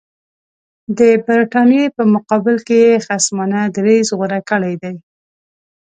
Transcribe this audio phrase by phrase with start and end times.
[0.97, 4.93] د برټانیې په مقابل کې یې خصمانه دریځ غوره کړی دی.